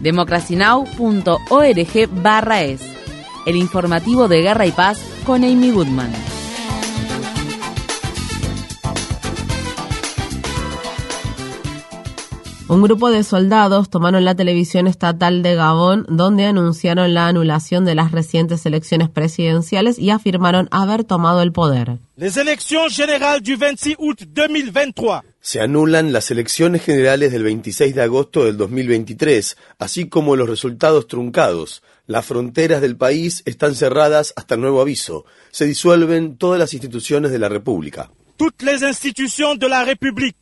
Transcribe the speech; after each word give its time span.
democracynow.org 0.00 2.22
barra 2.22 2.62
es, 2.62 2.82
el 3.46 3.56
informativo 3.56 4.28
de 4.28 4.42
Guerra 4.42 4.66
y 4.66 4.72
Paz 4.72 5.00
con 5.24 5.44
Amy 5.44 5.70
Goodman. 5.70 6.12
Un 12.68 12.82
grupo 12.82 13.12
de 13.12 13.22
soldados 13.22 13.90
tomaron 13.90 14.24
la 14.24 14.34
televisión 14.34 14.88
estatal 14.88 15.44
de 15.44 15.54
Gabón 15.54 16.04
donde 16.08 16.46
anunciaron 16.46 17.14
la 17.14 17.28
anulación 17.28 17.84
de 17.84 17.94
las 17.94 18.10
recientes 18.10 18.66
elecciones 18.66 19.08
presidenciales 19.08 20.00
y 20.00 20.10
afirmaron 20.10 20.66
haber 20.72 21.04
tomado 21.04 21.42
el 21.42 21.52
poder. 21.52 22.00
Les 22.16 22.36
élections 22.36 22.92
générales 22.92 23.44
du 23.44 23.56
26 23.56 23.94
août 24.00 24.20
2023 24.26 25.20
se 25.46 25.60
anulan 25.60 26.12
las 26.12 26.32
elecciones 26.32 26.82
generales 26.82 27.30
del 27.30 27.44
26 27.44 27.94
de 27.94 28.02
agosto 28.02 28.44
del 28.44 28.56
2023, 28.56 29.56
así 29.78 30.08
como 30.08 30.34
los 30.34 30.48
resultados 30.48 31.06
truncados. 31.06 31.84
Las 32.08 32.26
fronteras 32.26 32.82
del 32.82 32.96
país 32.96 33.44
están 33.44 33.76
cerradas 33.76 34.32
hasta 34.34 34.56
nuevo 34.56 34.80
aviso. 34.80 35.24
Se 35.52 35.64
disuelven 35.64 36.36
todas 36.36 36.58
las 36.58 36.74
instituciones 36.74 37.30
de 37.30 37.38
la 37.38 37.48
República. 37.48 38.10
De 38.10 39.68
la. 40.08 40.36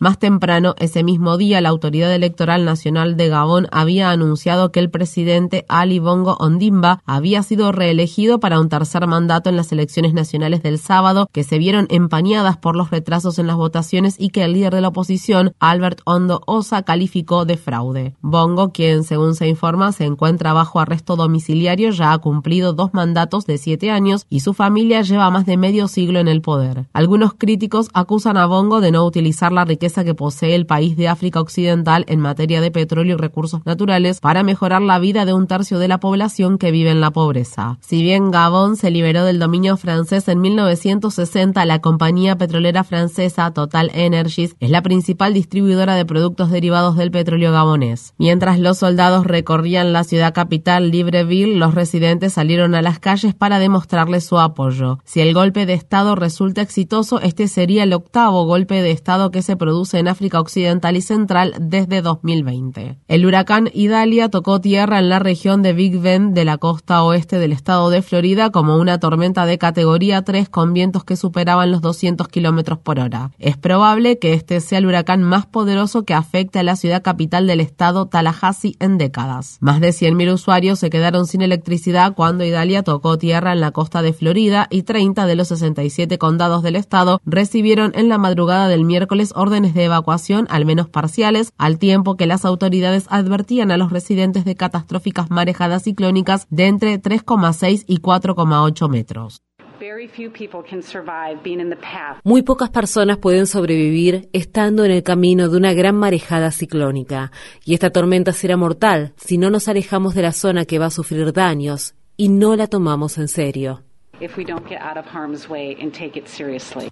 Más 0.00 0.18
temprano, 0.18 0.74
ese 0.78 1.04
mismo 1.04 1.36
día, 1.36 1.60
la 1.60 1.68
Autoridad 1.68 2.12
Electoral 2.12 2.64
Nacional 2.64 3.16
de 3.16 3.28
Gabón 3.28 3.68
había 3.70 4.10
anunciado 4.10 4.72
que 4.72 4.80
el 4.80 4.90
presidente 4.90 5.64
Ali 5.68 6.00
Bongo 6.00 6.36
Ondimba 6.40 7.00
había 7.06 7.44
sido 7.44 7.70
reelegido 7.70 8.40
para 8.40 8.58
un 8.58 8.68
tercer 8.68 9.06
mandato 9.06 9.50
en 9.50 9.56
las 9.56 9.70
elecciones 9.70 10.14
nacionales 10.14 10.64
del 10.64 10.80
sábado, 10.80 11.28
que 11.32 11.44
se 11.44 11.58
vieron 11.58 11.86
empañadas 11.90 12.56
por 12.56 12.74
los 12.74 12.90
retrasos 12.90 13.38
en 13.38 13.46
las 13.46 13.54
votaciones 13.54 14.16
y 14.18 14.30
que 14.30 14.42
el 14.42 14.54
líder 14.54 14.74
de 14.74 14.80
la 14.80 14.88
oposición, 14.88 15.52
Albert 15.60 16.00
Ondo 16.04 16.42
Osa, 16.46 16.82
calificó 16.82 17.44
de 17.44 17.56
fraude. 17.56 18.16
Bongo, 18.20 18.72
quien 18.72 19.04
según 19.04 19.36
se 19.36 19.46
informa 19.46 19.92
se 19.92 20.06
encuentra 20.06 20.52
bajo 20.52 20.80
arresto 20.80 21.14
domiciliario, 21.14 21.90
ya 21.90 22.12
ha 22.12 22.18
cumplido 22.18 22.72
dos 22.72 22.94
mandatos 22.94 23.46
de 23.46 23.58
siete 23.58 23.92
años 23.92 24.26
y 24.28 24.40
su 24.40 24.54
familia 24.54 25.02
lleva 25.02 25.30
más 25.30 25.46
de 25.46 25.56
medio 25.56 25.86
siglo 25.86 26.18
en 26.18 26.26
el 26.26 26.42
poder. 26.42 26.88
Algunos 26.92 27.34
críticos 27.34 27.90
acusan 27.94 28.36
a 28.36 28.46
Bongo 28.46 28.80
de 28.80 28.87
no 28.90 29.04
utilizar 29.04 29.52
la 29.52 29.64
riqueza 29.64 30.04
que 30.04 30.14
posee 30.14 30.54
el 30.54 30.66
país 30.66 30.96
de 30.96 31.08
África 31.08 31.40
Occidental 31.40 32.04
en 32.08 32.20
materia 32.20 32.60
de 32.60 32.70
petróleo 32.70 33.16
y 33.16 33.18
recursos 33.18 33.64
naturales 33.64 34.20
para 34.20 34.42
mejorar 34.42 34.82
la 34.82 34.98
vida 34.98 35.24
de 35.24 35.32
un 35.32 35.46
tercio 35.46 35.78
de 35.78 35.88
la 35.88 35.98
población 35.98 36.58
que 36.58 36.70
vive 36.70 36.90
en 36.90 37.00
la 37.00 37.10
pobreza. 37.10 37.78
Si 37.80 38.02
bien 38.02 38.30
Gabón 38.30 38.76
se 38.76 38.90
liberó 38.90 39.24
del 39.24 39.38
dominio 39.38 39.76
francés 39.76 40.28
en 40.28 40.40
1960, 40.40 41.64
la 41.64 41.80
compañía 41.80 42.36
petrolera 42.36 42.84
francesa 42.84 43.50
Total 43.52 43.90
Energies 43.94 44.56
es 44.60 44.70
la 44.70 44.82
principal 44.82 45.34
distribuidora 45.34 45.94
de 45.94 46.04
productos 46.04 46.50
derivados 46.50 46.96
del 46.96 47.10
petróleo 47.10 47.52
gabonés. 47.52 48.14
Mientras 48.18 48.58
los 48.58 48.78
soldados 48.78 49.26
recorrían 49.26 49.92
la 49.92 50.04
ciudad 50.04 50.34
capital 50.34 50.90
Libreville, 50.90 51.56
los 51.56 51.74
residentes 51.74 52.32
salieron 52.34 52.74
a 52.74 52.82
las 52.82 52.98
calles 52.98 53.34
para 53.34 53.58
demostrarle 53.58 54.20
su 54.20 54.38
apoyo. 54.38 54.98
Si 55.04 55.20
el 55.20 55.34
golpe 55.34 55.66
de 55.66 55.74
Estado 55.74 56.14
resulta 56.14 56.62
exitoso, 56.62 57.20
este 57.20 57.48
sería 57.48 57.82
el 57.84 57.92
octavo 57.92 58.44
golpe 58.44 58.77
de 58.82 58.90
Estado 58.90 59.30
que 59.30 59.42
se 59.42 59.56
produce 59.56 59.98
en 59.98 60.08
África 60.08 60.40
Occidental 60.40 60.96
y 60.96 61.02
Central 61.02 61.54
desde 61.60 62.02
2020. 62.02 62.98
El 63.08 63.26
huracán 63.26 63.70
Idalia 63.72 64.28
tocó 64.28 64.60
tierra 64.60 64.98
en 64.98 65.08
la 65.08 65.18
región 65.18 65.62
de 65.62 65.72
Big 65.72 65.98
Bend 65.98 66.34
de 66.34 66.44
la 66.44 66.58
costa 66.58 67.02
oeste 67.02 67.38
del 67.38 67.52
estado 67.52 67.90
de 67.90 68.02
Florida 68.02 68.50
como 68.50 68.76
una 68.76 68.98
tormenta 68.98 69.46
de 69.46 69.58
categoría 69.58 70.22
3 70.22 70.48
con 70.48 70.72
vientos 70.72 71.04
que 71.04 71.16
superaban 71.16 71.70
los 71.70 71.80
200 71.80 72.28
kilómetros 72.28 72.78
por 72.78 73.00
hora. 73.00 73.32
Es 73.38 73.56
probable 73.56 74.18
que 74.18 74.34
este 74.34 74.60
sea 74.60 74.78
el 74.78 74.86
huracán 74.86 75.22
más 75.22 75.46
poderoso 75.46 76.04
que 76.04 76.14
afecte 76.14 76.58
a 76.58 76.62
la 76.62 76.76
ciudad 76.76 77.02
capital 77.02 77.46
del 77.46 77.60
estado 77.60 78.06
Tallahassee 78.06 78.76
en 78.80 78.98
décadas. 78.98 79.58
Más 79.60 79.80
de 79.80 79.90
100.000 79.90 80.32
usuarios 80.32 80.78
se 80.78 80.90
quedaron 80.90 81.26
sin 81.26 81.42
electricidad 81.42 82.14
cuando 82.14 82.44
Idalia 82.44 82.82
tocó 82.82 83.18
tierra 83.18 83.52
en 83.52 83.60
la 83.60 83.72
costa 83.72 84.02
de 84.02 84.12
Florida 84.12 84.66
y 84.70 84.82
30 84.82 85.26
de 85.26 85.36
los 85.36 85.48
67 85.48 86.18
condados 86.18 86.62
del 86.62 86.76
estado 86.76 87.20
recibieron 87.24 87.92
en 87.94 88.08
la 88.08 88.18
madrugada 88.18 88.67
del 88.68 88.84
miércoles 88.84 89.32
órdenes 89.34 89.74
de 89.74 89.84
evacuación, 89.84 90.46
al 90.50 90.64
menos 90.64 90.88
parciales, 90.88 91.52
al 91.58 91.78
tiempo 91.78 92.16
que 92.16 92.26
las 92.26 92.44
autoridades 92.44 93.06
advertían 93.08 93.70
a 93.70 93.76
los 93.76 93.90
residentes 93.90 94.44
de 94.44 94.54
catastróficas 94.54 95.30
marejadas 95.30 95.82
ciclónicas 95.82 96.46
de 96.50 96.66
entre 96.66 97.00
3,6 97.00 97.84
y 97.86 97.98
4,8 97.98 98.88
metros. 98.88 99.42
Muy 102.24 102.42
pocas 102.42 102.70
personas 102.70 103.18
pueden 103.18 103.46
sobrevivir 103.46 104.28
estando 104.32 104.84
en 104.84 104.90
el 104.90 105.02
camino 105.02 105.48
de 105.48 105.56
una 105.56 105.72
gran 105.72 105.94
marejada 105.94 106.50
ciclónica, 106.50 107.30
y 107.64 107.74
esta 107.74 107.90
tormenta 107.90 108.32
será 108.32 108.56
mortal 108.56 109.14
si 109.16 109.38
no 109.38 109.50
nos 109.50 109.68
alejamos 109.68 110.14
de 110.14 110.22
la 110.22 110.32
zona 110.32 110.64
que 110.64 110.78
va 110.78 110.86
a 110.86 110.90
sufrir 110.90 111.32
daños 111.32 111.94
y 112.16 112.28
no 112.28 112.56
la 112.56 112.66
tomamos 112.66 113.18
en 113.18 113.28
serio. 113.28 113.87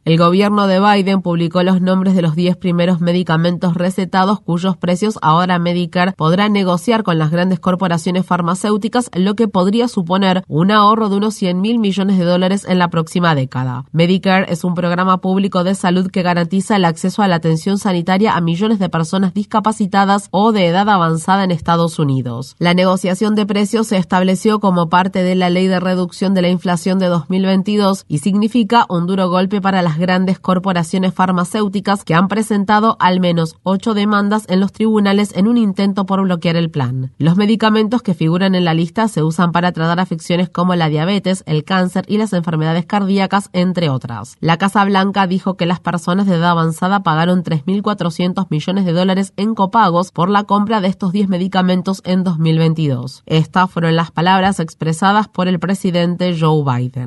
El 0.04 0.18
gobierno 0.18 0.66
de 0.68 0.80
Biden 0.80 1.22
publicó 1.22 1.62
los 1.64 1.80
nombres 1.80 2.14
de 2.14 2.22
los 2.22 2.36
10 2.36 2.56
primeros 2.56 3.00
medicamentos 3.00 3.74
recetados 3.74 4.40
cuyos 4.40 4.76
precios 4.76 5.18
ahora 5.22 5.58
Medicare 5.58 6.12
podrá 6.12 6.48
negociar 6.48 7.02
con 7.02 7.18
las 7.18 7.32
grandes 7.32 7.58
corporaciones 7.58 8.24
farmacéuticas, 8.24 9.10
lo 9.14 9.34
que 9.34 9.48
podría 9.48 9.88
suponer 9.88 10.44
un 10.46 10.70
ahorro 10.70 11.08
de 11.08 11.16
unos 11.16 11.34
100 11.34 11.60
mil 11.60 11.78
millones 11.80 12.16
de 12.18 12.24
dólares 12.24 12.64
en 12.68 12.78
la 12.78 12.90
próxima 12.90 13.34
década. 13.34 13.84
Medicare 13.90 14.46
es 14.52 14.62
un 14.62 14.74
programa 14.74 15.20
público 15.20 15.64
de 15.64 15.74
salud 15.74 16.10
que 16.10 16.22
garantiza 16.22 16.76
el 16.76 16.84
acceso 16.84 17.22
a 17.22 17.28
la 17.28 17.36
atención 17.36 17.78
sanitaria 17.78 18.36
a 18.36 18.40
millones 18.40 18.78
de 18.78 18.88
personas 18.88 19.34
discapacitadas 19.34 20.28
o 20.30 20.52
de 20.52 20.66
edad 20.66 20.88
avanzada 20.88 21.42
en 21.42 21.50
Estados 21.50 21.98
Unidos. 21.98 22.54
La 22.58 22.74
negociación 22.74 23.34
de 23.34 23.46
precios 23.46 23.88
se 23.88 23.96
estableció 23.96 24.60
como 24.60 24.88
parte 24.88 25.24
de 25.24 25.34
la 25.34 25.50
ley 25.50 25.66
de 25.66 25.80
reducción 25.80 26.32
de 26.32 26.42
la 26.42 26.48
inflación 26.48 27.00
de 27.00 27.15
2022 27.16 28.04
y 28.08 28.18
significa 28.18 28.86
un 28.88 29.06
duro 29.06 29.28
golpe 29.28 29.60
para 29.60 29.82
las 29.82 29.98
grandes 29.98 30.38
corporaciones 30.38 31.14
farmacéuticas 31.14 32.04
que 32.04 32.14
han 32.14 32.28
presentado 32.28 32.96
al 33.00 33.20
menos 33.20 33.56
ocho 33.62 33.94
demandas 33.94 34.44
en 34.48 34.60
los 34.60 34.72
tribunales 34.72 35.34
en 35.34 35.48
un 35.48 35.56
intento 35.56 36.04
por 36.06 36.22
bloquear 36.22 36.56
el 36.56 36.70
plan. 36.70 37.12
Los 37.18 37.36
medicamentos 37.36 38.02
que 38.02 38.14
figuran 38.14 38.54
en 38.54 38.64
la 38.64 38.74
lista 38.74 39.08
se 39.08 39.22
usan 39.22 39.52
para 39.52 39.72
tratar 39.72 40.00
afecciones 40.00 40.50
como 40.50 40.74
la 40.74 40.88
diabetes, 40.88 41.42
el 41.46 41.64
cáncer 41.64 42.04
y 42.08 42.18
las 42.18 42.32
enfermedades 42.32 42.86
cardíacas, 42.86 43.48
entre 43.52 43.88
otras. 43.88 44.36
La 44.40 44.58
Casa 44.58 44.84
Blanca 44.84 45.26
dijo 45.26 45.56
que 45.56 45.66
las 45.66 45.80
personas 45.80 46.26
de 46.26 46.34
edad 46.34 46.50
avanzada 46.50 47.02
pagaron 47.02 47.42
3.400 47.42 48.46
millones 48.50 48.84
de 48.84 48.92
dólares 48.92 49.32
en 49.36 49.54
copagos 49.54 50.12
por 50.12 50.28
la 50.28 50.44
compra 50.44 50.80
de 50.80 50.88
estos 50.88 51.12
10 51.12 51.28
medicamentos 51.28 52.02
en 52.04 52.24
2022. 52.24 53.22
Estas 53.26 53.70
fueron 53.70 53.96
las 53.96 54.10
palabras 54.10 54.60
expresadas 54.60 55.28
por 55.28 55.48
el 55.48 55.58
presidente 55.58 56.36
Joe 56.38 56.62
Biden. 56.64 57.05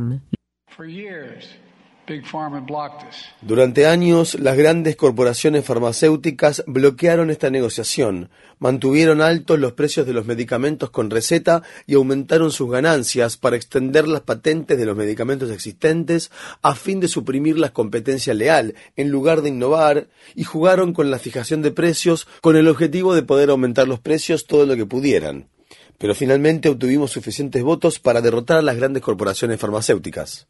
Durante 3.42 3.86
años, 3.86 4.40
las 4.40 4.58
grandes 4.58 4.96
corporaciones 4.96 5.64
farmacéuticas 5.64 6.64
bloquearon 6.66 7.30
esta 7.30 7.52
negociación, 7.52 8.32
mantuvieron 8.58 9.22
altos 9.22 9.59
los 9.59 9.73
precios 9.73 10.08
de 10.08 10.14
los 10.14 10.26
medicamentos 10.26 10.90
con 10.90 11.12
receta 11.12 11.62
y 11.85 11.94
aumentaron 11.94 12.52
sus 12.52 12.72
ganancias 12.72 13.38
para 13.38 13.58
extender 13.58 14.08
las 14.08 14.22
patentes 14.22 14.79
de 14.79 14.85
los 14.85 14.97
medicamentos 14.97 15.52
existentes 15.52 16.32
a 16.64 16.73
fin 16.73 17.00
de 17.00 17.08
suprimir 17.08 17.59
la 17.59 17.73
competencia 17.73 18.34
leal 18.34 18.73
en 18.96 19.09
lugar 19.09 19.44
de 19.44 19.50
innovar 19.50 20.08
y 20.34 20.46
jugaron 20.46 20.94
con 20.94 21.12
la 21.12 21.20
fijación 21.20 21.62
de 21.62 21.72
precios 21.72 22.28
con 22.41 22.56
el 22.56 22.68
objetivo 22.68 23.14
de 23.14 23.22
poder 23.22 23.52
aumentar 23.52 23.88
los 23.88 24.00
precios 24.00 24.47
todo 24.47 24.66
lo 24.66 24.76
que 24.76 24.88
pudieran 24.88 25.48
pero 25.99 26.16
finalmente 26.16 26.69
obtuvimos 26.69 27.11
suficientes 27.11 27.61
votos 27.61 27.99
para 27.99 28.22
derrotar 28.22 28.57
a 28.57 28.61
las 28.63 28.78
grandes 28.78 29.03
corporaciones 29.03 29.59
farmacéuticas. 29.59 30.47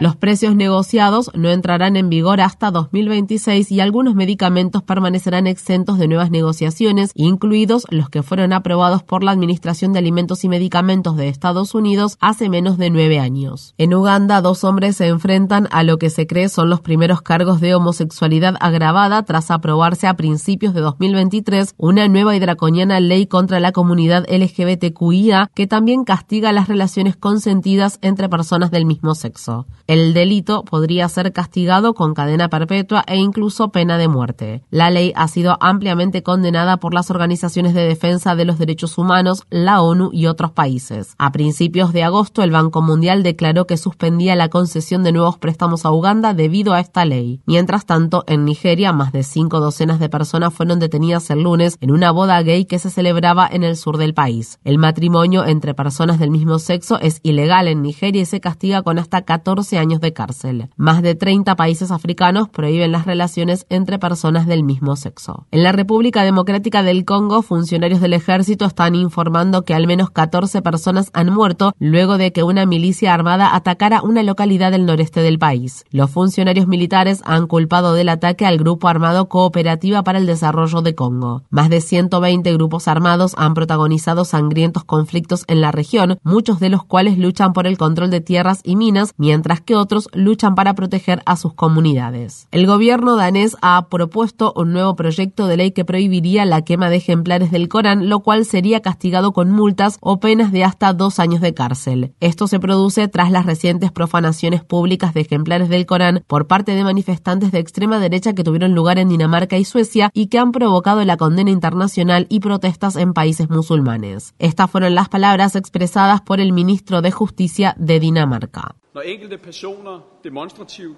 Los 0.00 0.16
precios 0.16 0.56
negociados 0.56 1.30
no 1.34 1.50
entrarán 1.50 1.96
en 1.96 2.08
vigor 2.08 2.40
hasta 2.40 2.70
2026 2.70 3.70
y 3.70 3.80
algunos 3.80 4.14
medicamentos 4.14 4.82
permanecerán 4.82 5.46
exentos 5.46 5.98
de 5.98 6.08
nuevas 6.08 6.30
negociaciones, 6.30 7.12
incluidos 7.14 7.86
los 7.90 8.08
que 8.08 8.22
fueron 8.22 8.52
aprobados 8.52 9.02
por 9.02 9.22
la 9.22 9.30
Administración 9.30 9.92
de 9.92 10.00
Alimentos 10.00 10.42
y 10.42 10.48
Medicamentos 10.48 11.16
de 11.16 11.28
Estados 11.28 11.74
Unidos 11.74 12.16
hace 12.20 12.48
menos 12.48 12.78
de 12.78 12.90
nueve 12.90 13.20
años. 13.20 13.74
En 13.78 13.94
Uganda, 13.94 14.40
dos 14.40 14.64
hombres 14.64 14.96
se 14.96 15.06
enfrentan 15.06 15.68
a 15.70 15.82
lo 15.84 15.98
que 15.98 16.10
se 16.10 16.26
cree 16.26 16.48
son 16.48 16.68
los 16.68 16.80
primeros 16.80 17.22
cargos 17.22 17.60
de 17.60 17.74
homosexualidad 17.74 18.56
agravada 18.60 19.22
tras 19.22 19.50
aprobarse 19.50 20.06
a 20.06 20.14
principios 20.14 20.74
de 20.74 20.80
2023 20.80 21.74
una 21.78 22.08
nueva 22.08 22.34
y 22.34 22.40
draconiana 22.40 23.00
ley 23.00 23.26
contra 23.26 23.60
la 23.60 23.72
comunidad 23.72 24.26
LGBTQIA 24.28 25.50
que 25.54 25.66
también 25.66 26.04
castiga 26.04 26.52
las 26.52 26.68
relaciones 26.68 27.16
consentidas 27.16 27.98
entre 28.02 28.28
personas 28.28 28.70
del 28.70 28.84
mismo 28.84 29.14
sexo. 29.14 29.66
El 29.86 30.14
delito 30.14 30.64
podría 30.64 31.08
ser 31.08 31.32
castigado 31.32 31.94
con 31.94 32.14
cadena 32.14 32.48
perpetua 32.48 33.04
e 33.06 33.16
incluso 33.16 33.70
pena 33.70 33.98
de 33.98 34.08
muerte. 34.08 34.62
La 34.70 34.90
ley 34.90 35.12
ha 35.16 35.26
sido 35.28 35.58
ampliamente 35.60 36.22
condenada 36.22 36.76
por 36.76 36.94
las 36.94 37.10
organizaciones 37.10 37.74
de 37.74 37.82
defensa 37.82 38.34
de 38.36 38.44
los 38.44 38.58
derechos 38.58 38.96
humanos, 38.96 39.44
la 39.50 39.82
ONU 39.82 40.10
y 40.12 40.26
otros 40.26 40.52
países. 40.52 41.14
A 41.18 41.32
principios 41.32 41.92
de 41.92 42.04
agosto, 42.04 42.42
el 42.42 42.52
Banco 42.52 42.80
Mundial 42.80 43.22
declaró 43.22 43.66
que 43.66 43.76
suspendía 43.76 44.36
la 44.36 44.48
concesión 44.48 45.02
de 45.02 45.12
nuevos 45.12 45.38
préstamos 45.38 45.84
a 45.84 45.90
Uganda 45.90 46.32
debido 46.32 46.72
a 46.74 46.80
esta 46.80 47.04
ley. 47.04 47.40
Mientras 47.46 47.84
tanto, 47.84 48.24
en 48.26 48.44
Nigeria, 48.44 48.92
más 48.92 49.12
de 49.12 49.24
cinco 49.24 49.60
docenas 49.60 49.98
de 49.98 50.08
personas 50.08 50.54
fueron 50.54 50.78
detenidas 50.78 51.28
el 51.30 51.42
lunes 51.42 51.76
en 51.80 51.90
una 51.90 52.12
boda 52.12 52.40
gay 52.42 52.64
que 52.66 52.78
se 52.78 52.90
celebraba 52.90 53.48
en 53.50 53.64
el 53.64 53.76
sur 53.76 53.98
del 53.98 54.14
país. 54.14 54.58
El 54.64 54.78
matrimonio 54.78 55.44
entre 55.44 55.74
personas 55.74 56.18
del 56.18 56.30
mismo 56.30 56.58
sexo 56.58 57.00
es 57.00 57.20
ilegal 57.22 57.68
en 57.68 57.82
Nigeria 57.82 58.22
y 58.22 58.26
se 58.26 58.40
castiga 58.40 58.82
con 58.82 58.98
hasta 58.98 59.22
14 59.22 59.61
años 59.72 60.00
de 60.00 60.12
cárcel. 60.12 60.68
Más 60.76 61.02
de 61.02 61.14
30 61.14 61.56
países 61.56 61.90
africanos 61.90 62.48
prohíben 62.48 62.92
las 62.92 63.06
relaciones 63.06 63.66
entre 63.68 63.98
personas 63.98 64.46
del 64.46 64.64
mismo 64.64 64.96
sexo. 64.96 65.46
En 65.50 65.62
la 65.62 65.72
República 65.72 66.24
Democrática 66.24 66.82
del 66.82 67.04
Congo, 67.04 67.42
funcionarios 67.42 68.00
del 68.00 68.12
ejército 68.12 68.64
están 68.64 68.94
informando 68.94 69.62
que 69.62 69.74
al 69.74 69.86
menos 69.86 70.10
14 70.10 70.62
personas 70.62 71.10
han 71.12 71.32
muerto 71.32 71.72
luego 71.78 72.18
de 72.18 72.32
que 72.32 72.42
una 72.42 72.66
milicia 72.66 73.14
armada 73.14 73.54
atacara 73.54 74.02
una 74.02 74.22
localidad 74.22 74.70
del 74.70 74.86
noreste 74.86 75.20
del 75.20 75.38
país. 75.38 75.84
Los 75.90 76.10
funcionarios 76.10 76.66
militares 76.66 77.22
han 77.24 77.46
culpado 77.46 77.94
del 77.94 78.08
ataque 78.08 78.46
al 78.46 78.58
grupo 78.58 78.88
armado 78.88 79.28
Cooperativa 79.28 80.02
para 80.02 80.18
el 80.18 80.26
Desarrollo 80.26 80.82
de 80.82 80.94
Congo. 80.94 81.42
Más 81.50 81.70
de 81.70 81.80
120 81.80 82.52
grupos 82.52 82.88
armados 82.88 83.34
han 83.38 83.54
protagonizado 83.54 84.24
sangrientos 84.24 84.84
conflictos 84.84 85.44
en 85.48 85.60
la 85.60 85.72
región, 85.72 86.18
muchos 86.22 86.60
de 86.60 86.68
los 86.68 86.84
cuales 86.84 87.18
luchan 87.18 87.52
por 87.52 87.66
el 87.66 87.78
control 87.78 88.10
de 88.10 88.20
tierras 88.20 88.60
y 88.64 88.76
minas, 88.76 89.14
que 89.60 89.76
otros 89.76 90.08
luchan 90.12 90.54
para 90.54 90.74
proteger 90.74 91.22
a 91.26 91.36
sus 91.36 91.54
comunidades. 91.54 92.48
El 92.50 92.66
gobierno 92.66 93.16
danés 93.16 93.56
ha 93.62 93.88
propuesto 93.88 94.52
un 94.56 94.72
nuevo 94.72 94.96
proyecto 94.96 95.46
de 95.46 95.56
ley 95.56 95.72
que 95.72 95.84
prohibiría 95.84 96.44
la 96.44 96.62
quema 96.62 96.90
de 96.90 96.96
ejemplares 96.96 97.50
del 97.50 97.68
Corán, 97.68 98.08
lo 98.08 98.20
cual 98.20 98.44
sería 98.44 98.80
castigado 98.80 99.32
con 99.32 99.50
multas 99.50 99.98
o 100.00 100.20
penas 100.20 100.52
de 100.52 100.64
hasta 100.64 100.92
dos 100.92 101.18
años 101.18 101.40
de 101.40 101.54
cárcel. 101.54 102.14
Esto 102.20 102.46
se 102.46 102.60
produce 102.60 103.08
tras 103.08 103.30
las 103.30 103.46
recientes 103.46 103.92
profanaciones 103.92 104.64
públicas 104.64 105.14
de 105.14 105.20
ejemplares 105.20 105.68
del 105.68 105.86
Corán 105.86 106.24
por 106.26 106.46
parte 106.46 106.74
de 106.74 106.84
manifestantes 106.84 107.52
de 107.52 107.58
extrema 107.58 107.98
derecha 107.98 108.34
que 108.34 108.44
tuvieron 108.44 108.74
lugar 108.74 108.98
en 108.98 109.08
Dinamarca 109.08 109.58
y 109.58 109.64
Suecia 109.64 110.10
y 110.14 110.26
que 110.26 110.38
han 110.38 110.52
provocado 110.52 111.04
la 111.04 111.16
condena 111.16 111.50
internacional 111.50 112.26
y 112.28 112.40
protestas 112.40 112.96
en 112.96 113.12
países 113.12 113.50
musulmanes. 113.50 114.34
Estas 114.38 114.70
fueron 114.70 114.94
las 114.94 115.08
palabras 115.08 115.56
expresadas 115.56 116.20
por 116.20 116.40
el 116.40 116.52
ministro 116.52 117.02
de 117.02 117.10
Justicia 117.10 117.74
de 117.78 118.00
Dinamarca. 118.00 118.76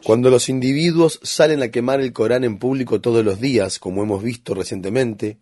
Cuando 0.02 0.30
los 0.30 0.48
individuos 0.48 1.20
salen 1.22 1.62
a 1.62 1.68
quemar 1.68 2.00
el 2.00 2.12
Corán 2.12 2.42
en 2.42 2.58
público 2.58 3.00
todos 3.00 3.24
los 3.24 3.40
días, 3.40 3.78
como 3.78 4.02
hemos 4.02 4.22
visto 4.22 4.54
recientemente, 4.54 5.38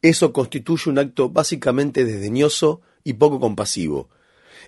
eso 0.00 0.32
constituye 0.32 0.90
un 0.90 0.98
acto 0.98 1.30
básicamente 1.30 2.04
desdeñoso 2.04 2.80
y 3.04 3.12
poco 3.14 3.38
compasivo. 3.38 4.08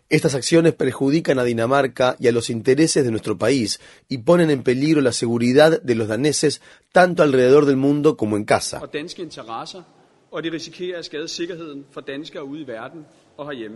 Estas 0.08 0.34
acciones 0.34 0.74
perjudican 0.74 1.38
a 1.38 1.44
Dinamarca 1.44 2.16
y 2.20 2.28
a 2.28 2.32
los 2.32 2.50
intereses 2.50 3.04
de 3.04 3.10
nuestro 3.10 3.38
país 3.38 3.80
y 4.08 4.18
ponen 4.18 4.50
en 4.50 4.62
peligro 4.62 5.00
la 5.00 5.12
seguridad 5.12 5.82
de 5.82 5.94
los 5.94 6.08
daneses 6.08 6.60
tanto 6.92 7.22
alrededor 7.22 7.64
del 7.64 7.76
mundo 7.76 8.16
como 8.16 8.36
en 8.36 8.44
casa. 8.44 8.80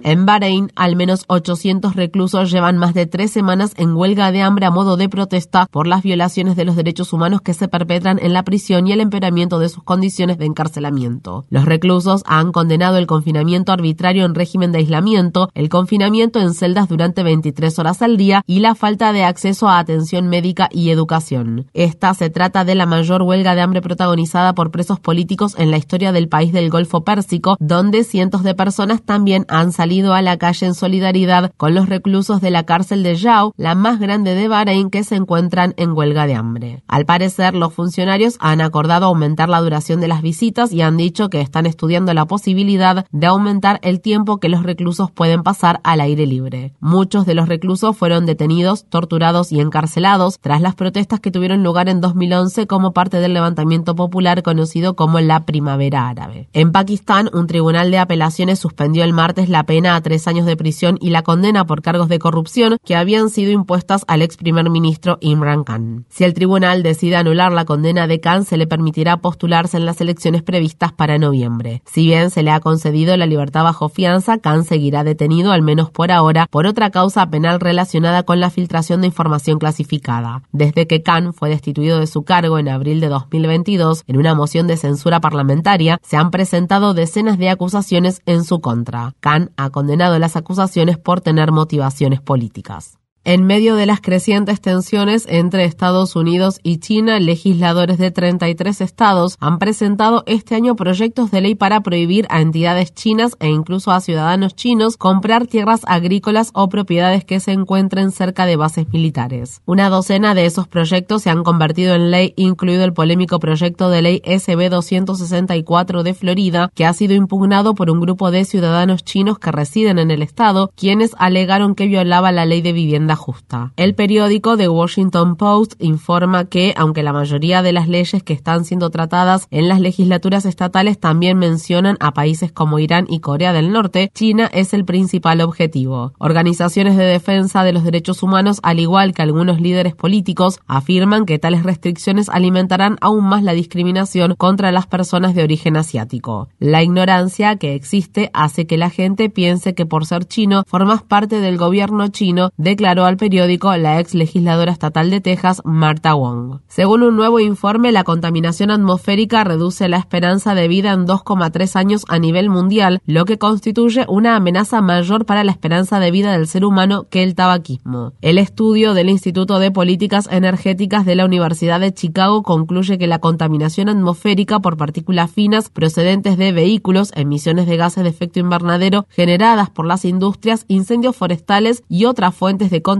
En 0.04 0.24
Bahrein, 0.24 0.70
al 0.76 0.94
menos 0.94 1.24
800 1.26 1.96
reclusos 1.96 2.50
llevan 2.50 2.78
más 2.78 2.94
de 2.94 3.06
tres 3.06 3.32
semanas 3.32 3.72
en 3.76 3.96
huelga 3.96 4.30
de 4.30 4.40
hambre 4.40 4.66
a 4.66 4.70
modo 4.70 4.96
de 4.96 5.08
protesta 5.08 5.66
por 5.70 5.88
las 5.88 6.02
violaciones 6.02 6.54
de 6.54 6.64
los 6.64 6.76
derechos 6.76 7.12
humanos 7.12 7.40
que 7.40 7.54
se 7.54 7.66
perpetran 7.66 8.20
en 8.22 8.32
la 8.32 8.44
prisión 8.44 8.86
y 8.86 8.92
el 8.92 9.00
empeoramiento 9.00 9.58
de 9.58 9.68
sus 9.68 9.82
condiciones 9.82 10.38
de 10.38 10.46
encarcelamiento. 10.46 11.44
Los 11.50 11.64
reclusos 11.64 12.22
han 12.26 12.52
condenado 12.52 12.98
el 12.98 13.08
confinamiento 13.08 13.72
arbitrario 13.72 14.24
en 14.24 14.36
régimen 14.36 14.70
de 14.70 14.78
aislamiento, 14.78 15.50
el 15.54 15.68
confinamiento 15.68 16.38
en 16.38 16.54
celdas 16.54 16.88
durante 16.88 17.24
23 17.24 17.78
horas 17.80 18.00
al 18.02 18.16
día 18.16 18.42
y 18.46 18.60
la 18.60 18.76
falta 18.76 19.12
de 19.12 19.24
acceso 19.24 19.68
a 19.68 19.80
atención 19.80 20.28
médica 20.28 20.68
y 20.70 20.90
educación. 20.90 21.66
Esta 21.74 22.14
se 22.14 22.30
trata 22.30 22.64
de 22.64 22.76
la 22.76 22.86
mayor 22.86 23.22
huelga 23.22 23.56
de 23.56 23.62
hambre 23.62 23.82
protagonizada 23.82 24.54
por 24.54 24.70
presos 24.70 25.00
políticos 25.00 25.56
en 25.58 25.72
la 25.72 25.78
historia 25.78 26.12
del 26.12 26.28
país 26.28 26.52
del 26.52 26.70
Golfo 26.70 27.02
Pérsico, 27.02 27.56
donde 27.58 28.04
cientos 28.04 28.44
de 28.44 28.54
personas 28.54 29.02
también 29.02 29.46
han 29.48 29.72
salido 29.72 30.14
a 30.14 30.22
la 30.22 30.36
calle 30.36 30.66
en 30.66 30.74
solidaridad 30.74 31.52
con 31.56 31.74
los 31.74 31.88
reclusos 31.88 32.40
de 32.40 32.50
la 32.50 32.64
cárcel 32.64 33.02
de 33.02 33.16
Yao, 33.16 33.52
la 33.56 33.74
más 33.74 33.98
grande 33.98 34.34
de 34.34 34.48
Bahrein, 34.48 34.90
que 34.90 35.04
se 35.04 35.16
encuentran 35.16 35.74
en 35.76 35.92
huelga 35.92 36.26
de 36.26 36.34
hambre. 36.34 36.82
Al 36.88 37.04
parecer, 37.04 37.54
los 37.54 37.74
funcionarios 37.74 38.36
han 38.40 38.60
acordado 38.60 39.06
aumentar 39.06 39.48
la 39.48 39.60
duración 39.60 40.00
de 40.00 40.08
las 40.08 40.22
visitas 40.22 40.72
y 40.72 40.82
han 40.82 40.96
dicho 40.96 41.28
que 41.28 41.40
están 41.40 41.66
estudiando 41.66 42.14
la 42.14 42.26
posibilidad 42.26 43.06
de 43.10 43.26
aumentar 43.26 43.78
el 43.82 44.00
tiempo 44.00 44.38
que 44.38 44.48
los 44.48 44.62
reclusos 44.62 45.10
pueden 45.10 45.42
pasar 45.42 45.80
al 45.84 46.00
aire 46.00 46.26
libre. 46.26 46.72
Muchos 46.80 47.26
de 47.26 47.34
los 47.34 47.48
reclusos 47.48 47.96
fueron 47.96 48.26
detenidos, 48.26 48.86
torturados 48.88 49.52
y 49.52 49.60
encarcelados 49.60 50.38
tras 50.40 50.60
las 50.60 50.74
protestas 50.74 51.20
que 51.20 51.30
tuvieron 51.30 51.62
lugar 51.62 51.88
en 51.88 52.00
2011 52.00 52.66
como 52.66 52.92
parte 52.92 53.18
del 53.20 53.34
levantamiento 53.34 53.94
popular 53.94 54.42
conocido 54.42 54.94
como 54.94 55.20
la 55.20 55.44
Primavera 55.44 56.08
Árabe. 56.08 56.48
En 56.52 56.72
Pakistán, 56.72 57.30
un 57.32 57.46
tribunal 57.46 57.90
de 57.90 57.98
apelaciones 57.98 58.58
suspendió 58.58 59.04
el 59.04 59.12
martes 59.12 59.37
la 59.46 59.62
pena 59.62 59.94
a 59.94 60.00
tres 60.00 60.26
años 60.26 60.46
de 60.46 60.56
prisión 60.56 60.98
y 61.00 61.10
la 61.10 61.22
condena 61.22 61.64
por 61.64 61.80
cargos 61.80 62.08
de 62.08 62.18
corrupción 62.18 62.76
que 62.84 62.96
habían 62.96 63.30
sido 63.30 63.52
impuestas 63.52 64.04
al 64.08 64.22
ex 64.22 64.36
primer 64.36 64.68
ministro 64.68 65.18
Imran 65.20 65.62
Khan. 65.62 66.06
Si 66.08 66.24
el 66.24 66.34
tribunal 66.34 66.82
decide 66.82 67.14
anular 67.14 67.52
la 67.52 67.64
condena 67.64 68.08
de 68.08 68.18
Khan, 68.18 68.44
se 68.44 68.56
le 68.56 68.66
permitirá 68.66 69.18
postularse 69.18 69.76
en 69.76 69.86
las 69.86 70.00
elecciones 70.00 70.42
previstas 70.42 70.92
para 70.92 71.18
noviembre. 71.18 71.82
Si 71.86 72.04
bien 72.06 72.30
se 72.30 72.42
le 72.42 72.50
ha 72.50 72.58
concedido 72.58 73.16
la 73.16 73.26
libertad 73.26 73.62
bajo 73.62 73.88
fianza, 73.88 74.38
Khan 74.38 74.64
seguirá 74.64 75.04
detenido, 75.04 75.52
al 75.52 75.62
menos 75.62 75.90
por 75.90 76.10
ahora, 76.10 76.48
por 76.50 76.66
otra 76.66 76.90
causa 76.90 77.30
penal 77.30 77.60
relacionada 77.60 78.24
con 78.24 78.40
la 78.40 78.50
filtración 78.50 79.02
de 79.02 79.06
información 79.06 79.58
clasificada. 79.60 80.42
Desde 80.50 80.88
que 80.88 81.02
Khan 81.02 81.32
fue 81.32 81.50
destituido 81.50 82.00
de 82.00 82.08
su 82.08 82.22
cargo 82.22 82.58
en 82.58 82.68
abril 82.68 82.98
de 82.98 83.08
2022, 83.08 84.02
en 84.08 84.16
una 84.16 84.34
moción 84.34 84.66
de 84.66 84.76
censura 84.76 85.20
parlamentaria, 85.20 86.00
se 86.02 86.16
han 86.16 86.30
presentado 86.30 86.94
decenas 86.94 87.38
de 87.38 87.50
acusaciones 87.50 88.22
en 88.26 88.42
su 88.42 88.60
contra 88.60 89.14
ha 89.56 89.70
condenado 89.70 90.18
las 90.18 90.36
acusaciones 90.36 90.98
por 90.98 91.20
tener 91.20 91.52
motivaciones 91.52 92.20
políticas. 92.20 92.97
En 93.28 93.44
medio 93.44 93.76
de 93.76 93.84
las 93.84 94.00
crecientes 94.00 94.58
tensiones 94.62 95.26
entre 95.28 95.64
Estados 95.64 96.16
Unidos 96.16 96.60
y 96.62 96.78
China, 96.78 97.20
legisladores 97.20 97.98
de 97.98 98.10
33 98.10 98.80
estados 98.80 99.36
han 99.38 99.58
presentado 99.58 100.22
este 100.24 100.54
año 100.54 100.76
proyectos 100.76 101.30
de 101.30 101.42
ley 101.42 101.54
para 101.54 101.82
prohibir 101.82 102.26
a 102.30 102.40
entidades 102.40 102.94
chinas 102.94 103.36
e 103.38 103.48
incluso 103.48 103.90
a 103.90 104.00
ciudadanos 104.00 104.54
chinos 104.56 104.96
comprar 104.96 105.46
tierras 105.46 105.82
agrícolas 105.86 106.52
o 106.54 106.70
propiedades 106.70 107.26
que 107.26 107.38
se 107.38 107.52
encuentren 107.52 108.12
cerca 108.12 108.46
de 108.46 108.56
bases 108.56 108.88
militares. 108.94 109.60
Una 109.66 109.90
docena 109.90 110.34
de 110.34 110.46
esos 110.46 110.66
proyectos 110.66 111.24
se 111.24 111.28
han 111.28 111.44
convertido 111.44 111.94
en 111.94 112.10
ley, 112.10 112.32
incluido 112.36 112.82
el 112.82 112.94
polémico 112.94 113.40
proyecto 113.40 113.90
de 113.90 114.00
ley 114.00 114.22
SB 114.24 114.70
264 114.70 116.02
de 116.02 116.14
Florida, 116.14 116.70
que 116.74 116.86
ha 116.86 116.94
sido 116.94 117.12
impugnado 117.12 117.74
por 117.74 117.90
un 117.90 118.00
grupo 118.00 118.30
de 118.30 118.46
ciudadanos 118.46 119.04
chinos 119.04 119.38
que 119.38 119.52
residen 119.52 119.98
en 119.98 120.10
el 120.10 120.22
estado, 120.22 120.72
quienes 120.74 121.10
alegaron 121.18 121.74
que 121.74 121.88
violaba 121.88 122.32
la 122.32 122.46
ley 122.46 122.62
de 122.62 122.72
vivienda 122.72 123.17
justa. 123.18 123.72
El 123.76 123.94
periódico 123.94 124.56
The 124.56 124.68
Washington 124.68 125.36
Post 125.36 125.74
informa 125.78 126.46
que, 126.46 126.72
aunque 126.76 127.02
la 127.02 127.12
mayoría 127.12 127.62
de 127.62 127.74
las 127.74 127.88
leyes 127.88 128.22
que 128.22 128.32
están 128.32 128.64
siendo 128.64 128.88
tratadas 128.88 129.46
en 129.50 129.68
las 129.68 129.80
legislaturas 129.80 130.46
estatales 130.46 130.98
también 130.98 131.36
mencionan 131.36 131.98
a 132.00 132.12
países 132.12 132.52
como 132.52 132.78
Irán 132.78 133.06
y 133.08 133.20
Corea 133.20 133.52
del 133.52 133.70
Norte, 133.70 134.10
China 134.14 134.48
es 134.52 134.72
el 134.72 134.86
principal 134.86 135.42
objetivo. 135.42 136.12
Organizaciones 136.18 136.96
de 136.96 137.04
defensa 137.04 137.64
de 137.64 137.74
los 137.74 137.84
derechos 137.84 138.22
humanos, 138.22 138.60
al 138.62 138.80
igual 138.80 139.12
que 139.12 139.22
algunos 139.22 139.60
líderes 139.60 139.94
políticos, 139.94 140.60
afirman 140.66 141.26
que 141.26 141.38
tales 141.38 141.64
restricciones 141.64 142.28
alimentarán 142.28 142.96
aún 143.00 143.24
más 143.24 143.42
la 143.42 143.52
discriminación 143.52 144.34
contra 144.36 144.72
las 144.72 144.86
personas 144.86 145.34
de 145.34 145.42
origen 145.42 145.76
asiático. 145.76 146.48
La 146.58 146.82
ignorancia 146.82 147.56
que 147.56 147.74
existe 147.74 148.30
hace 148.32 148.66
que 148.66 148.78
la 148.78 148.90
gente 148.90 149.28
piense 149.30 149.74
que 149.74 149.86
por 149.86 150.06
ser 150.06 150.24
chino 150.24 150.62
formas 150.66 151.02
parte 151.02 151.40
del 151.40 151.56
gobierno 151.58 152.08
chino, 152.08 152.50
declaró 152.56 153.04
al 153.08 153.16
periódico 153.16 153.76
la 153.76 154.00
ex 154.00 154.14
legisladora 154.14 154.72
estatal 154.72 155.10
de 155.10 155.20
Texas, 155.20 155.62
Martha 155.64 156.14
Wong. 156.14 156.60
Según 156.68 157.02
un 157.02 157.16
nuevo 157.16 157.40
informe, 157.40 157.92
la 157.92 158.04
contaminación 158.04 158.70
atmosférica 158.70 159.44
reduce 159.44 159.88
la 159.88 159.96
esperanza 159.96 160.54
de 160.54 160.68
vida 160.68 160.92
en 160.92 161.06
2,3 161.06 161.76
años 161.76 162.04
a 162.08 162.18
nivel 162.18 162.50
mundial, 162.50 163.00
lo 163.06 163.24
que 163.24 163.38
constituye 163.38 164.04
una 164.08 164.36
amenaza 164.36 164.80
mayor 164.80 165.26
para 165.26 165.44
la 165.44 165.52
esperanza 165.52 166.00
de 166.00 166.10
vida 166.10 166.32
del 166.32 166.46
ser 166.46 166.64
humano 166.64 167.06
que 167.10 167.22
el 167.22 167.34
tabaquismo. 167.34 168.12
El 168.20 168.38
estudio 168.38 168.94
del 168.94 169.08
Instituto 169.08 169.58
de 169.58 169.70
Políticas 169.70 170.28
Energéticas 170.30 171.04
de 171.04 171.16
la 171.16 171.24
Universidad 171.24 171.80
de 171.80 171.92
Chicago 171.92 172.42
concluye 172.42 172.98
que 172.98 173.06
la 173.06 173.18
contaminación 173.18 173.88
atmosférica 173.88 174.60
por 174.60 174.76
partículas 174.76 175.30
finas 175.30 175.70
procedentes 175.70 176.36
de 176.36 176.52
vehículos, 176.52 177.12
emisiones 177.14 177.66
de 177.66 177.76
gases 177.76 178.04
de 178.04 178.10
efecto 178.10 178.40
invernadero 178.40 179.06
generadas 179.08 179.70
por 179.70 179.86
las 179.86 180.04
industrias, 180.04 180.64
incendios 180.68 181.16
forestales 181.16 181.82
y 181.88 182.04
otras 182.04 182.34
fuentes 182.34 182.70
de 182.70 182.82
contaminación 182.82 182.97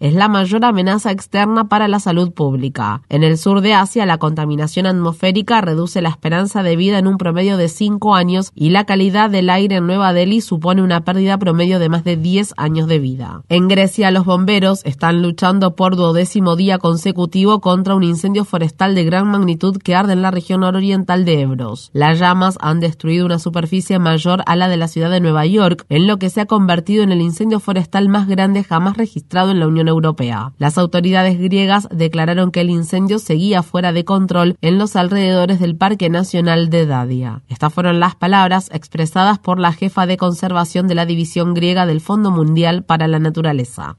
es 0.00 0.14
la 0.14 0.28
mayor 0.28 0.64
amenaza 0.64 1.10
externa 1.10 1.68
para 1.68 1.88
la 1.88 2.00
salud 2.00 2.32
pública. 2.32 3.02
En 3.08 3.22
el 3.22 3.38
sur 3.38 3.60
de 3.60 3.74
Asia, 3.74 4.06
la 4.06 4.18
contaminación 4.18 4.86
atmosférica 4.86 5.60
reduce 5.60 6.02
la 6.02 6.08
esperanza 6.08 6.62
de 6.62 6.76
vida 6.76 6.98
en 6.98 7.06
un 7.06 7.18
promedio 7.18 7.56
de 7.56 7.68
5 7.68 8.14
años 8.14 8.52
y 8.54 8.70
la 8.70 8.84
calidad 8.84 9.30
del 9.30 9.50
aire 9.50 9.76
en 9.76 9.86
Nueva 9.86 10.12
Delhi 10.12 10.40
supone 10.40 10.82
una 10.82 11.04
pérdida 11.04 11.38
promedio 11.38 11.78
de 11.78 11.88
más 11.88 12.04
de 12.04 12.16
10 12.16 12.54
años 12.56 12.86
de 12.88 12.98
vida. 12.98 13.42
En 13.48 13.68
Grecia, 13.68 14.10
los 14.10 14.24
bomberos 14.24 14.84
están 14.84 15.22
luchando 15.22 15.74
por 15.76 15.96
duodécimo 15.96 16.56
día 16.56 16.78
consecutivo 16.78 17.60
contra 17.60 17.94
un 17.94 18.02
incendio 18.02 18.44
forestal 18.44 18.94
de 18.94 19.04
gran 19.04 19.28
magnitud 19.28 19.76
que 19.76 19.94
arde 19.94 20.12
en 20.12 20.22
la 20.22 20.30
región 20.30 20.60
nororiental 20.60 21.24
de 21.24 21.40
Ebros. 21.40 21.90
Las 21.92 22.18
llamas 22.18 22.58
han 22.60 22.80
destruido 22.80 23.26
una 23.26 23.38
superficie 23.38 23.98
mayor 23.98 24.42
a 24.46 24.56
la 24.56 24.68
de 24.68 24.76
la 24.76 24.88
ciudad 24.88 25.10
de 25.10 25.20
Nueva 25.20 25.46
York, 25.46 25.84
en 25.88 26.06
lo 26.06 26.18
que 26.18 26.30
se 26.30 26.40
ha 26.40 26.46
convertido 26.46 27.02
en 27.02 27.12
el 27.12 27.20
incendio 27.20 27.60
forestal 27.60 28.08
más 28.08 28.28
grande 28.28 28.64
jamás 28.64 28.96
registrado 29.02 29.50
en 29.50 29.58
la 29.58 29.66
Unión 29.66 29.88
Europea. 29.88 30.52
Las 30.58 30.78
autoridades 30.78 31.38
griegas 31.38 31.88
declararon 31.90 32.52
que 32.52 32.60
el 32.60 32.70
incendio 32.70 33.18
seguía 33.18 33.64
fuera 33.64 33.92
de 33.92 34.04
control 34.04 34.56
en 34.60 34.78
los 34.78 34.94
alrededores 34.94 35.58
del 35.58 35.76
Parque 35.76 36.08
Nacional 36.08 36.70
de 36.70 36.86
Dadia. 36.86 37.42
Estas 37.48 37.74
fueron 37.74 37.98
las 37.98 38.14
palabras 38.14 38.70
expresadas 38.72 39.40
por 39.40 39.58
la 39.58 39.72
jefa 39.72 40.06
de 40.06 40.16
conservación 40.16 40.86
de 40.86 40.94
la 40.94 41.04
División 41.04 41.52
Griega 41.52 41.84
del 41.84 42.00
Fondo 42.00 42.30
Mundial 42.30 42.84
para 42.84 43.08
la 43.08 43.18
Naturaleza. 43.18 43.98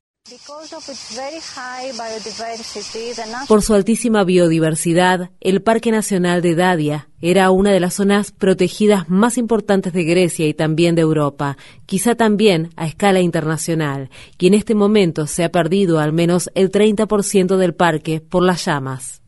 Por 3.50 3.62
su 3.62 3.74
altísima 3.74 4.24
biodiversidad, 4.24 5.32
el 5.42 5.62
Parque 5.62 5.92
Nacional 5.92 6.42
de 6.42 6.56
Dadia 6.56 7.10
era 7.20 7.51
una 7.51 7.72
de 7.72 7.82
las 7.82 7.96
zonas 7.96 8.32
protegidas 8.32 9.10
más 9.10 9.38
importantes 9.38 9.92
de 9.92 10.06
Grecia 10.06 10.48
y 10.48 10.53
también 10.53 10.96
de 10.96 11.01
Europa, 11.01 11.58
quizá 11.86 12.15
también 12.15 12.70
a 12.77 12.88
escala 12.88 13.20
internacional, 13.20 14.10
y 14.39 14.48
en 14.48 14.53
este 14.53 14.75
momento 14.75 15.27
se 15.27 15.44
ha 15.44 15.51
perdido 15.51 16.00
al 16.00 16.13
menos 16.13 16.50
el 16.56 16.72
30% 16.72 17.58
del 17.58 17.75
parque 17.75 18.22
por 18.22 18.44
las 18.44 18.63
llamas. 18.63 19.23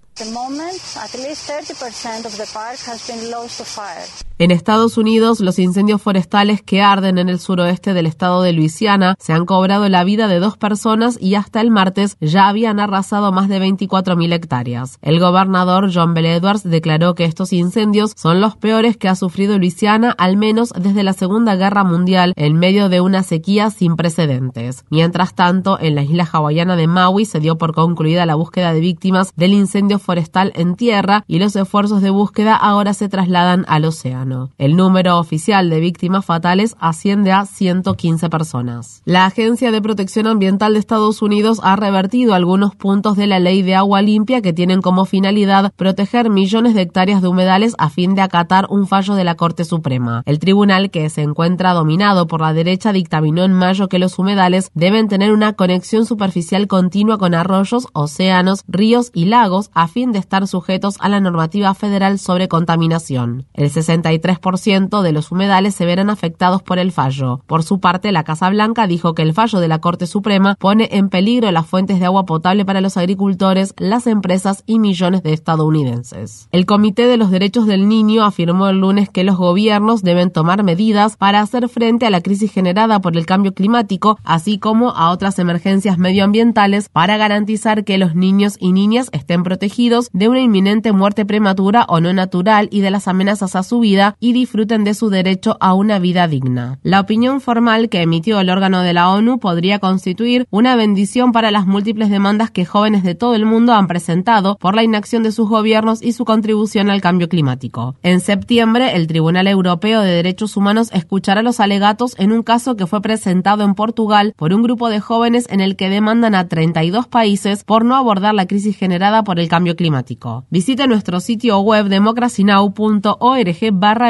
En 4.38 4.52
Estados 4.52 4.98
Unidos, 4.98 5.40
los 5.40 5.60
incendios 5.60 6.02
forestales 6.02 6.62
que 6.62 6.82
arden 6.82 7.18
en 7.18 7.30
el 7.30 7.40
suroeste 7.40 7.94
del 7.94 8.06
estado 8.06 8.42
de 8.42 8.54
Luisiana 8.54 9.16
se 9.20 9.34
han 9.34 9.46
cobrado 9.46 9.88
la 9.90 10.04
vida 10.04 10.28
de 10.28 10.40
dos 10.40 10.58
personas 10.58 11.18
y 11.20 11.36
hasta 11.36 11.60
el 11.62 11.70
martes 11.70 12.18
ya 12.22 12.48
habían 12.48 12.80
arrasado 12.80 13.32
más 13.32 13.50
de 13.50 13.60
24.000 13.60 14.34
hectáreas. 14.34 15.00
El 15.02 15.20
gobernador 15.20 15.90
John 15.94 16.14
Bell 16.14 16.26
Edwards 16.26 16.64
declaró 16.64 17.14
que 17.16 17.26
estos 17.26 17.52
incendios 17.54 18.14
son 18.16 18.40
los 18.40 18.56
peores 18.56 18.98
que 18.98 19.10
ha 19.10 19.16
sufrido 19.16 19.58
Luisiana 19.58 20.16
al 20.18 20.38
menos 20.38 20.74
desde 20.78 21.04
la 21.04 21.14
Segunda 21.14 21.56
Guerra 21.56 21.84
Mundial 21.84 22.34
en 22.38 22.56
medio 22.58 22.88
de 22.90 23.02
una 23.02 23.24
sequía 23.24 23.70
sin 23.70 23.96
precedentes. 23.96 24.86
Mientras 24.90 25.34
tanto, 25.34 25.78
en 25.80 25.96
la 25.96 26.04
isla 26.04 26.28
hawaiana 26.30 26.76
de 26.76 26.88
Maui 26.88 27.26
se 27.26 27.40
dio 27.40 27.58
por 27.58 27.74
concluida 27.74 28.26
la 28.26 28.36
búsqueda 28.36 28.74
de 28.74 28.80
víctimas 28.80 29.32
del 29.36 29.54
incendio 29.54 30.00
forestal 30.06 30.54
en 30.56 30.76
tierra 30.76 31.24
y 31.28 31.40
los 31.40 31.56
esfuerzos 31.56 32.02
de 32.02 32.10
búsqueda 32.10 32.56
ahora 32.56 32.94
se 32.94 33.10
trasladan 33.10 33.66
al 33.68 33.86
océano. 33.86 34.52
El 34.58 34.78
número 34.78 35.20
oficial 35.20 35.70
de 35.70 35.80
víctimas 35.80 36.24
fatales 36.24 36.76
asciende 36.80 37.32
a 37.32 37.46
115 37.46 38.30
personas. 38.30 39.02
La 39.06 39.26
Agencia 39.26 39.72
de 39.72 39.82
Protección 39.82 40.28
Ambiental 40.28 40.74
de 40.74 40.80
Estados 40.80 41.22
Unidos 41.22 41.60
ha 41.64 41.76
revertido 41.76 42.34
algunos 42.34 42.76
puntos 42.76 43.18
de 43.18 43.28
la 43.28 43.40
ley 43.40 43.62
de 43.62 43.76
agua 43.76 44.02
limpia 44.02 44.42
que 44.42 44.54
tienen 44.54 44.82
como 44.82 45.06
finalidad 45.06 45.74
proteger 45.76 46.30
millones 46.30 46.76
de 46.76 46.82
hectáreas 46.82 47.22
de 47.22 47.28
humedales 47.28 47.76
a 47.78 47.90
fin 47.90 48.16
de 48.16 48.22
acatar 48.22 48.68
un 48.70 48.88
fallo 48.88 49.16
de 49.16 49.24
la 49.24 49.36
Corte 49.36 49.66
Suprema. 49.66 50.24
El 50.26 50.40
tribunal, 50.40 50.92
que 50.92 51.10
se 51.10 51.22
encuentra 51.22 51.74
dominado 51.74 52.28
por 52.28 52.42
la 52.42 52.54
derecha, 52.54 52.94
dictaminó 52.94 53.44
en 53.44 53.54
mayo 53.54 53.88
que 53.88 54.00
los 54.00 54.18
humedales 54.20 54.72
deben 54.74 55.08
tener 55.08 55.32
una 55.32 55.54
conexión 55.54 56.06
superficial 56.06 56.68
continua 56.68 57.18
con 57.18 57.34
arroyos, 57.34 57.88
océanos, 57.94 58.64
ríos 58.68 59.12
y 59.14 59.26
lagos 59.26 59.72
a 59.74 59.88
fin 59.96 60.12
de 60.12 60.20
estar 60.20 60.46
sujetos 60.46 60.98
a 61.00 61.08
la 61.08 61.22
normativa 61.22 61.74
federal 61.74 62.20
sobre 62.20 62.50
contaminación. 62.50 63.46
El 63.54 63.72
63% 63.72 65.02
de 65.02 65.14
los 65.14 65.32
humedales 65.32 65.74
se 65.74 65.86
verán 65.86 66.10
afectados 66.10 66.62
por 66.62 66.80
el 66.80 66.92
fallo. 66.92 67.40
Por 67.48 67.64
su 67.64 67.80
parte, 67.80 68.12
la 68.12 68.25
Casa 68.25 68.50
Blanca 68.50 68.88
dijo 68.88 69.14
que 69.14 69.22
el 69.22 69.34
fallo 69.34 69.62
de 69.62 69.70
la 69.70 69.80
Corte 69.80 70.06
Suprema 70.06 70.56
pone 70.60 70.90
en 70.92 71.08
peligro 71.08 71.50
las 71.50 71.66
fuentes 71.66 72.02
de 72.02 72.08
agua 72.08 72.25
potable 72.25 72.66
para 72.66 72.82
los 72.82 72.98
agricultores, 72.98 73.74
las 73.78 74.06
empresas 74.06 74.64
y 74.66 74.80
millones 74.80 75.24
de 75.24 75.32
estadounidenses. 75.32 76.50
El 76.52 76.66
Comité 76.66 77.08
de 77.08 77.16
los 77.16 77.32
Derechos 77.32 77.66
del 77.66 77.88
Niño 77.88 78.25
afirmó 78.25 78.68
el 78.68 78.82
lunes 78.82 79.10
que 79.10 79.24
los 79.24 79.38
gobiernos 79.38 80.04
deben 80.04 80.30
tomar 80.30 80.64
medidas 80.64 81.16
para 81.16 81.40
hacer 81.40 81.70
frente 81.70 82.06
a 82.06 82.10
la 82.10 82.20
crisis 82.20 82.52
generada 82.52 83.00
por 83.00 83.16
el 83.16 83.25
cambio 83.25 83.54
climático, 83.54 84.20
así 84.25 84.60
como 84.60 84.90
a 84.90 85.12
otras 85.12 85.40
emergencias 85.40 85.98
medioambientales 85.98 86.90
para 86.90 87.16
garantizar 87.16 87.86
que 87.86 87.98
los 87.98 88.14
niños 88.14 88.58
y 88.60 88.74
niñas 88.74 89.08
estén 89.14 89.44
protegidos 89.44 89.85
de 90.13 90.30
una 90.30 90.39
inminente 90.39 90.92
muerte 90.94 91.25
prematura 91.25 91.86
o 91.88 92.00
no 92.00 92.12
natural 92.12 92.70
y 92.72 92.82
de 92.82 92.89
las 92.89 93.08
amenazas 93.08 93.56
a 93.56 93.62
su 93.62 93.80
vida 93.80 94.15
y 94.20 94.34
disfruten 94.34 94.84
de 94.84 94.96
su 94.96 95.10
derecho 95.10 95.58
a 95.60 95.75
una 95.75 96.00
vida 96.00 96.27
digna. 96.27 96.80
La 96.82 97.00
opinión 97.00 97.39
formal 97.39 97.88
que 97.88 98.01
emitió 98.01 98.39
el 98.39 98.50
órgano 98.50 98.82
de 98.82 98.94
la 98.94 99.10
ONU 99.10 99.39
podría 99.39 99.77
constituir 99.77 100.48
una 100.50 100.75
bendición 100.75 101.32
para 101.32 101.51
las 101.51 101.68
múltiples 101.68 102.10
demandas 102.10 102.50
que 102.50 102.65
jóvenes 102.65 103.04
de 103.04 103.13
todo 103.13 103.36
el 103.36 103.46
mundo 103.46 103.74
han 103.74 103.88
presentado 103.88 104.58
por 104.60 104.74
la 104.74 104.84
inacción 104.84 105.22
de 105.22 105.32
sus 105.32 105.48
gobiernos 105.48 106.01
y 106.01 106.13
su 106.13 106.25
contribución 106.25 106.89
al 106.89 107.01
cambio 107.01 107.30
climático. 107.30 107.96
En 108.01 108.22
septiembre, 108.22 108.96
el 108.96 109.06
Tribunal 109.06 109.48
Europeo 109.48 110.01
de 110.01 110.12
Derechos 110.12 110.58
Humanos 110.58 110.89
escuchará 110.94 111.44
los 111.44 111.60
alegatos 111.60 112.15
en 112.18 112.32
un 112.32 112.42
caso 112.42 112.75
que 112.75 112.88
fue 112.88 113.01
presentado 113.01 113.63
en 113.63 113.75
Portugal 113.75 114.34
por 114.36 114.51
un 114.51 114.63
grupo 114.63 114.89
de 114.89 115.00
jóvenes 115.00 115.48
en 115.51 115.62
el 115.62 115.75
que 115.75 115.89
demandan 115.89 116.34
a 116.34 116.48
32 116.48 117.08
países 117.08 117.63
por 117.63 117.86
no 117.86 117.96
abordar 117.96 118.34
la 118.34 118.48
crisis 118.48 118.75
generada 118.75 119.24
por 119.24 119.39
el 119.39 119.48
cambio 119.48 119.75
climático. 119.75 120.46
Visite 120.50 120.88
nuestro 120.88 121.20
sitio 121.20 121.60
web 121.60 121.88
democracynow.org 121.88 123.48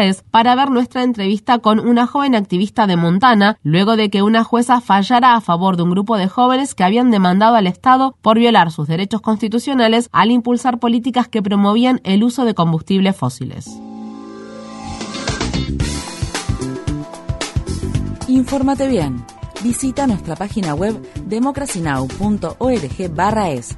es 0.02 0.24
para 0.32 0.56
ver 0.56 0.72
nuestra 0.72 1.04
entrevista 1.04 1.60
con 1.60 1.80
una 1.80 2.08
joven 2.08 2.36
activista 2.36 2.88
de 2.88 2.98
Montana 2.98 3.58
luego 3.64 3.96
de 3.96 4.10
que 4.10 4.22
una 4.22 4.44
jueza 4.44 4.82
fallara 4.82 5.36
a 5.36 5.42
favor 5.42 5.78
de 5.78 5.84
un 5.84 5.92
grupo 5.92 6.18
de 6.18 6.28
jóvenes 6.28 6.76
que 6.76 6.84
habían 6.84 7.12
demandado 7.12 7.56
al 7.56 7.68
Estado 7.68 8.18
por 8.22 8.40
violar 8.40 8.72
sus 8.72 8.88
derechos 8.88 9.22
constitucionales 9.22 10.10
al 10.12 10.32
impulsar 10.32 10.80
políticas 10.80 11.28
que 11.28 11.42
promovían 11.42 12.02
el 12.04 12.24
uso 12.24 12.46
de 12.46 12.54
combustibles 12.54 13.16
fósiles. 13.16 13.70
Infórmate 18.28 18.88
bien. 18.88 19.24
Visita 19.64 20.08
nuestra 20.08 20.36
página 20.36 20.76
web 20.76 21.02
democracynow.org 21.26 23.50
es. 23.50 23.78